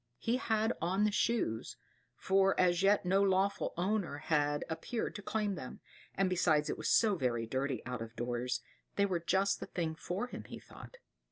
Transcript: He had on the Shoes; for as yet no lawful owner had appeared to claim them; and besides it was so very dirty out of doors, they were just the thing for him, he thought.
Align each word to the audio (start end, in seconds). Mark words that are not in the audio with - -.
He 0.17 0.37
had 0.37 0.73
on 0.81 1.03
the 1.03 1.11
Shoes; 1.11 1.77
for 2.15 2.59
as 2.59 2.81
yet 2.81 3.05
no 3.05 3.21
lawful 3.21 3.71
owner 3.77 4.17
had 4.17 4.65
appeared 4.67 5.13
to 5.13 5.21
claim 5.21 5.53
them; 5.53 5.79
and 6.15 6.27
besides 6.27 6.71
it 6.71 6.77
was 6.79 6.89
so 6.89 7.13
very 7.13 7.45
dirty 7.45 7.85
out 7.85 8.01
of 8.01 8.15
doors, 8.15 8.61
they 8.95 9.05
were 9.05 9.19
just 9.19 9.59
the 9.59 9.67
thing 9.67 9.93
for 9.93 10.25
him, 10.25 10.45
he 10.45 10.57
thought. 10.57 10.97